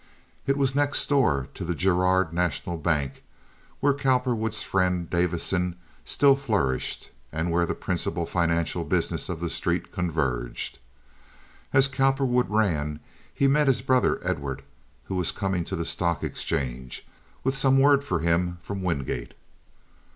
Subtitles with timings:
[0.47, 3.21] It was next door to the Girard National Bank,
[3.81, 9.91] where Cowperwood's friend Davison still flourished, and where the principal financial business of the street
[9.91, 10.79] converged.
[11.71, 12.99] As Cowperwood ran
[13.31, 14.63] he met his brother Edward,
[15.03, 17.05] who was coming to the stock exchange
[17.43, 19.35] with some word for him from Wingate.